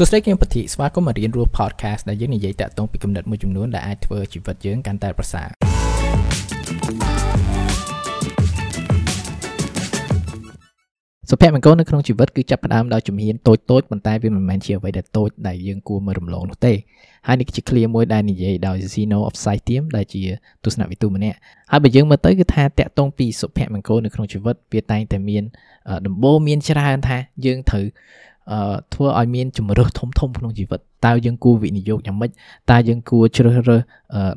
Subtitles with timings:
[0.00, 5.48] សួស្តីគឹមពធីស្វាគមន៍មករៀនរស់ podcast ដែលយើងនិយាយតាក់ទងពីគំនិតមួយចំនួនដែលអាចធ្វើជីវិតយើងកាន់តែប្រសើរ
[11.30, 16.74] សុភមង្គលនៅក្នុងជីវិតគឺចាប់ផ្ដើមដោយជំហានតូចតូចប៉ុន្តែវាមិនមែនជាអ្វីដែលតូចដែលយើងគួរមើលរំលងនោះទេ
[17.26, 20.22] ហើយនេះជា clear មួយដែលនិយាយដោយ Zeno of Citium ដែលជា
[20.64, 21.36] ទស្សនវិទូម្នាក់
[21.70, 25.44] ហើយបើយើងមើលទៅគឺថាតាក់ទងពីសុភមង្គលនៅក្នុងជីវិតវាតែងតែមាន
[26.06, 27.86] ដំបូងមានច្រើនថាយើងត្រូវ
[28.94, 32.30] ធ្វើឲ្យមានជំរើសធំធំក្នុងជីវិតតើយើងគួរវិនិយោគយ៉ាងម៉េច
[32.70, 33.82] តើយើងគួរជ្រើសរើស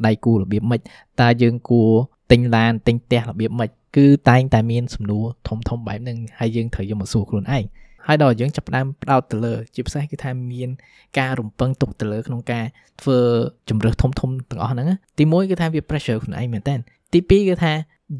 [0.05, 0.81] ដៃគូរបៀបម៉េច
[1.21, 1.89] តើយើងគួរ
[2.31, 7.63] ទិញឡានទិញផ្ទះរបៀបម៉េចគឺតែងតែមានសំណួរធំធំបែបហ្នឹងហើយយើងត្រូវយកមកសួរខ្លួនឯង
[8.07, 10.69] ហើយដល់យើងចាប់ផ្ដើមផ្ដោតទៅលើជាពិសេសគឺថាមាន
[11.19, 12.65] ការរំពឹងទុកទៅលើក្នុងការ
[13.01, 13.17] ធ្វើ
[13.69, 16.75] ជំរើសធំធំទាំងអស់ហ្នឹងទី1គឺថាវា pressure ខ្លួនឯងមែនតើ
[17.13, 17.73] ទី2គឺថា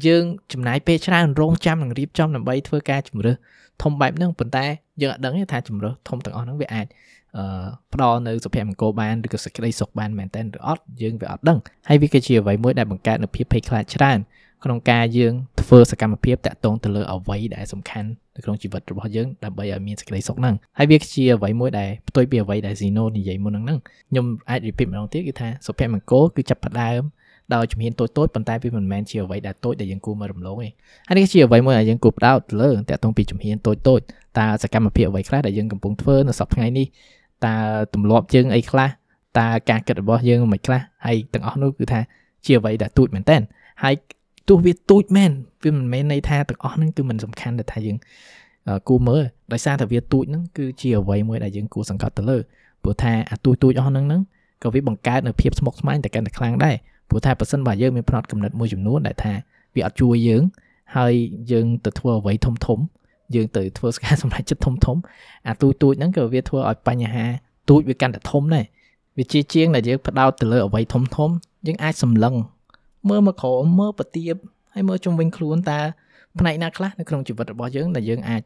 [0.06, 3.36] យើងចំណាយពេលច្រើនរងចាំនឹងរៀបចំដើម្បីធ្វើការជំរើស
[3.82, 4.66] ធំបែបហ្នឹងប៉ុន្តែ
[5.02, 6.86] យើងអត់ដឹងទេថាជំរើសធំទាំងអស់ហ្នឹងវាអាច
[7.36, 11.58] អឺផ្ដល់នៅសុភមង្គលបានឬក៏សេចក្តីសុខបានមែនតើឬអត់យើងវាអត់ដឹង
[11.88, 14.18] ហើយវាគឺជាអ្វីមួយដែលបង្កើតនូវភាពភ័យខ្លាចច្រើន
[14.64, 23.78] ក្នុងការយើងធ្វើសកម្មភាពតាក់ទងទៅលើអ្វីដែលសំខាន់នៅក្នុងជីវិតរបស់យើងដើម្បីឲ្យមានសេចក្តីសុខហ្នឹងហើយវាជាអ្វីមួយដែលផ្ទុយពីអ្វីដែល Zeno និយាយមុនហ្នឹង
[24.10, 27.02] ខ្ញុំអាច repeat ម្ដងទៀតគឺថាសុភមង្គលគឺចាប់ផ្ដើម
[27.54, 30.68] ដោយជំហានតូចតូចប៉ុន្តែវាមិនមែនជាអ្វីដែលតូចដែលយើងគួរមករំលងទេ
[31.08, 34.00] ហើយនេះជាអ្វីមួយដែលយើងគួរផ្ដោតលើតាក់ទងពីជំហានតូចតូច
[34.38, 36.86] តើសកម្មភាពអ្វីខ្លះដែលយើងកំពុងធ្វើនៅសប្តាហ៍ថ្ងៃនេះ
[37.44, 37.54] តើ
[37.94, 38.88] ទម្លាប់យើងអីខ្លះ
[39.38, 42.00] តើការគិតរបស់យើងមិនខ្លះហើយទាំងអស់នោះគឺថា
[42.44, 43.36] ជាអ្វីដែលទូចមែនតើ
[43.82, 43.94] ហើយ
[44.48, 45.30] ទោះវាទូចមែន
[45.64, 47.96] វាមិនមែនន័យថាទាំងអស់ហ្នឹងគឺមិនសំខាន់តែថាយើង
[48.88, 49.22] គួរមើល
[49.52, 52.38] ដោយសារតែវាទូចហ្នឹងគឺជាអ្វីមួយដែលយើងគួរសង្កត់ទៅលើ
[52.82, 54.20] ព្រោះថាអាទូចទូចអស់ហ្នឹងហ្នឹង
[54.62, 56.76] ក៏វាបង្កើតនៅភាពស្មុគស្មាញតែកាន់តែខ្លាំងដែរ
[57.12, 59.32] ព្រោះថាប៉ះសិនបើយើងមានផ្នត់កំណត់មួយចំនួនដែលថា
[59.74, 60.42] វាអត់ជួយយើង
[60.96, 61.12] ហើយ
[61.52, 62.78] យើងទៅធ្វើអ្វីធំធំ
[63.34, 64.96] យើងទៅធ្វើការសម្រេចចិត្តធំធំ
[65.48, 67.24] អាទូចទូចហ្នឹងក៏វាធ្វើឲ្យបញ្ហា
[67.70, 68.64] ទូចវាកាន់តែធំដែរ
[69.18, 71.30] វាជាជាងដែលយើងផ្ដោតទៅលើអ្វីធំធំ
[71.66, 72.34] យើងអាចសម្លឹង
[73.08, 74.36] មើលមកក្រោមមើលប្រទៀប
[74.74, 75.80] ហើយមើលជុំវិញខ្លួនតើ
[76.38, 78.42] ផ្នែកណាខ្លះនៅក្នុងជីវិតរបស់យើងដែលយើងអាច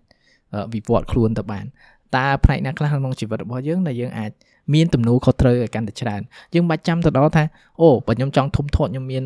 [0.74, 1.64] វិវត្តខ្លួនទៅបាន
[2.16, 4.30] តើផ្នែកណាខ្លះក្នុងជីវិតរបស់យើងដែលយើងអាច
[4.74, 6.20] មានទំនួលខុសត្រូវឲ្យកាន់តែច្រើន
[6.54, 7.44] យើងបាច់ចាំទៅដល់ថា
[7.80, 9.22] អូបើខ្ញុំចង់ធំធាត់ខ្ញុំមាន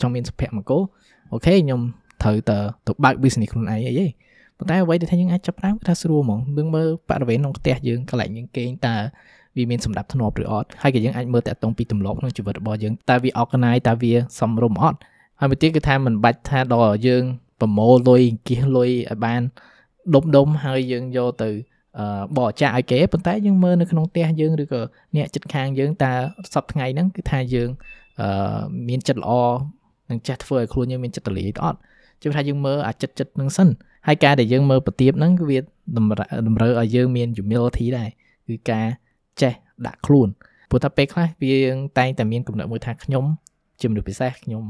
[0.00, 0.82] ចង់មានសុភមង្គល
[1.32, 1.80] អូខេខ្ញុំ
[2.22, 2.56] ត្រូវទៅ
[2.86, 4.06] ទៅបើក business ខ្លួនឯងអីទេ
[4.58, 8.94] ប៉ុន្តែអ្វីដែលថាយើងអាចចាប់ផ្ដើមគឺថាស្រួលហ្មងយើងមើលបរិវេណក្នុងផ្ទះយើងកន្លែងយើងគេងតើ
[9.56, 14.98] វាមានសម្ដាប់ធ្នាប់ឬអត់ហើយក៏យើងអាចមើលតាក់ទងពីទម្លាប់ក្នុងជីវិតរបស់យើងតើវា organize តើវាសមរម្យអត់
[15.40, 17.22] ហើយមួយទៀតគឺថាមិនបាច់ថាដល់យើង
[17.60, 19.42] ប្រមូលលុយអង្គាសលុយឲ្យបាន
[20.14, 21.50] ដុំដុំហើយយើងយកទៅ
[22.38, 24.80] បកចាក់ឲ្យគេប៉ុន្តែយើងមើលនៅក្នុងផ្ទះយើងឬក៏
[25.16, 26.12] អ្នកចិត្តខាងយើងតើ
[26.54, 27.70] សប្តាហ៍ថ្ងៃហ្នឹងគឺថាយើង
[28.20, 29.32] អឺមានចិត្តល្អ
[30.10, 31.78] នឹងចេះធ្វើឲ្យខ្លួនយើងមានចិត្តទលាយអត់
[32.22, 33.68] ជឿថាយើងមើលអាចិត្តចិត្តហ្នឹងសិន
[34.06, 35.62] ហើយការដែលយើងមើលប្រទៀបហ្នឹងគឺវាត
[36.54, 38.08] ម្រូវឲ្យយើងមាន humility ដែរ
[38.48, 38.86] គឺការ
[39.42, 39.54] ចេះ
[39.86, 40.28] ដាក់ខ្លួន
[40.70, 41.54] ព្រោះថាពេលខ្លះវា
[41.98, 43.24] តែងតែមានកំណត់មួយថាខ្ញុំ
[43.80, 44.64] ជាមនុស្សពិសេសខ្ញុំ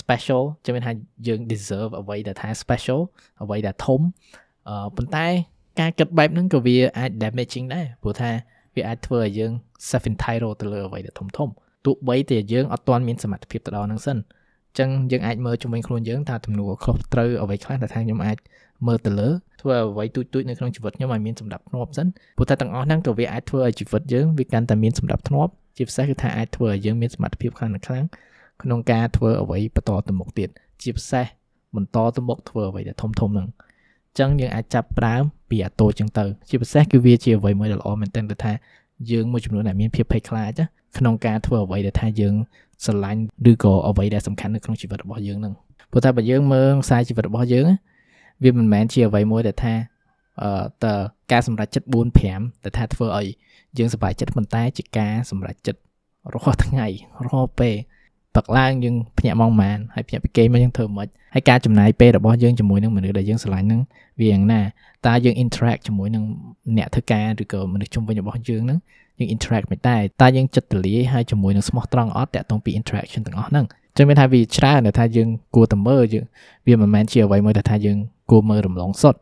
[0.00, 0.92] special ជំនឿថា
[1.26, 3.00] យើង deserve អ្វីដែលថា special
[3.42, 4.00] អ្វីដែលធំ
[4.68, 5.26] អឺប៉ុន្តែ
[5.80, 8.30] ការគិតបែបហ្នឹងក៏វាអាច damaging ដែរព្រោះថា
[8.74, 9.52] វាអាចធ្វើឲ្យយើង
[9.88, 11.48] self entitled ទៅលើអ្វីដែលធំធំ
[11.86, 14.20] ទោះបីតែយើងអត់ទាន់មានសមត្ថភាពទៅដល់ហ្នឹងសិនអ
[14.72, 18.38] ញ្ចឹងយើងអាចមើលជំនាញខ្លួនយើងថាទំនួលខុសត្រូវអ្វីខ្លះដែលថាខ្ញុំអាច
[18.86, 19.28] មើលទៅលើ
[19.60, 22.06] ធ្វើអ្វីទូចទូចនៅក្នុងជីវិតខ្ញុំឲ្យមានសម្ដាប់ធ្នាប់សិន
[22.36, 28.04] ព្រោះតែទាំងអស់ហ្នឹងក៏វាអាចធ្វើឲ្យជីវិតយើងវាកាន់តែមានសម្ដាប់ធ្នាប់ជាពិសេសគឺថាអាចធ្វើឲ្យយើងមានសមត្ថភាពខ្លាំងខ្លាំង
[28.62, 30.48] ក្នុងការធ្វើអ្វីបន្តទៅមុខទៀត
[30.82, 31.26] ជាពិសេស
[31.76, 33.48] បន្តទៅមុខធ្វើអ្វីដែលធំធំហ្នឹង
[34.18, 38.52] ចឹងយើងអាចចាប់ផ្ដើមពីអាតូចចឹងទៅជាពិសេសគឺវាជាអ្វីមួយដែលល្អមែនទែនទៅថា
[39.10, 40.60] យើងមួយចំនួនដែលមានភាពភ័យខ្លាច
[40.98, 42.34] ក្នុងការធ្វើអ្វីដែលថាយើង
[42.84, 45.54] ស្រឡាញ់ឬក៏អ្វីដែលសំខាន់នៅក្នុងជីវិតរបស់យើងហ្នឹង
[45.90, 47.66] ព្រោះតែបើយើងមើលខ្សែជីវិតរបស់យើង
[48.44, 49.74] វាមិនមែនជាអ្វីមួយដែលថា
[50.42, 50.50] អឺ
[50.84, 50.94] តើ
[51.32, 51.96] ការសម្រេចចិត្ត4
[52.28, 53.26] 5ដែលថាធ្វើឲ្យ
[53.78, 55.80] យើងសប្បាយចិត្តប៉ុន្តែជាការសម្រេចចិត្ត
[56.34, 56.86] រាល់ថ្ងៃ
[57.26, 57.76] រាល់ពេល
[58.38, 63.80] ព្រឹកឡើងយើងភ្ញាក់ម៉ោងប៉ុន្មានហើយភ្ញាក់ពីគេមកយើងធ្វើមិនហើយការចំណាយពេលរបស់យើងជាមួយនឹងមនុស្សដែលយើងស្រឡាញ់ហ្នឹង
[64.20, 64.60] វាយ៉ាងណា
[65.06, 66.24] តើយើង interact ជាមួយនឹង
[66.76, 68.78] អ្នកធ្វើការឬក៏មនុស្សជុំវិញរបស់យើងហ្នឹង
[69.18, 73.64] យើង interact មិនដែរតើយើងចិត្តទលាយហើយជាមួយនឹងស្មោះត្រង់អត់តាក់ទងពី interaction ទាំងអស់ហ្នឹង
[73.96, 76.24] ចឹងមានថាវាច្រើនដែលថាយើងគួរតែមើលយើង
[76.66, 77.98] វាមិនមែនជាអ្វីមួយដែលថាយើង
[78.30, 79.20] គួរមើលរំលងសុទ្ធ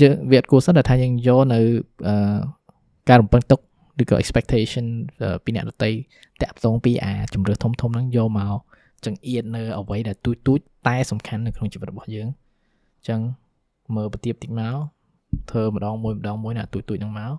[0.00, 1.60] យើងវាអត់គួរសុទ្ធដែលថាយើងយកនៅ
[3.08, 3.60] ការរំពឹងទុក
[4.00, 4.86] ឬក៏ expectation
[5.44, 5.90] ពីអ្នកដទៃ
[6.42, 8.56] តាក់ទងពីអាជំរឿធំធំហ្នឹងយកមក
[9.04, 10.58] ចង្អៀតនៅអ្វីដែលទូចទូច
[10.88, 13.20] តែសំខាន់នៅក្នុងជីវិតរបស់យើងអញ្ចឹង
[13.94, 14.76] មើលប្រទៀបតិចមក
[15.50, 17.32] ធ្វើម្ដងមួយម្ដងមួយណាទូចទូចហ្នឹងមក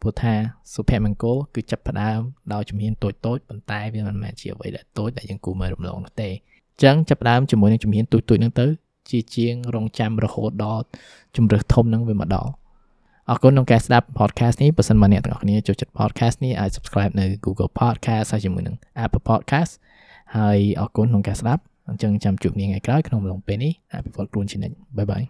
[0.00, 0.34] ព្រោះថា
[0.74, 2.20] សុភមង្គលគឺចាប់ផ្ដើម
[2.52, 6.32] ដោយជំហានតូចតូចប៉ុន្តែវាមិនមែនជាអ្វីដែលតូចដែលយើងគួរមើលរំលងនោះទេអ
[6.78, 8.66] ញ្ចឹងចាប់ផ្ដើមជាមួយនឹងជំហានតូចតូចហ្នឹងទៅ
[9.10, 10.84] ជាជាងរងចាំរហូតដល់
[11.36, 12.50] ជំរើសធំហ្នឹងវាមកដល់
[13.30, 19.72] អរគុណក្នុងការស្ដាប់ podcast នេះបើសិនមកអ្នកទាំងអស់គ្នាចូលចិត្ត podcast នេះអាច subscribe នៅ Google Podcast ហើយជាមួយនឹង Apple Podcast
[20.36, 25.22] ហើយអរគុណក្នុងការស្ដាប់អញ្ចឹងចាំជួបគ្នាថ្ងៃក្រោយក្នុងអំឡុងពេលនេះអភិវឌ្ឍខ្លួនជានិច្ចបាយបាយ